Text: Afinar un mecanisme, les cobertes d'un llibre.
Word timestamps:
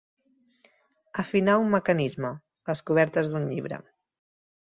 Afinar 1.23 1.57
un 1.65 1.69
mecanisme, 1.75 2.31
les 2.71 2.83
cobertes 2.89 3.31
d'un 3.35 3.47
llibre. 3.51 3.81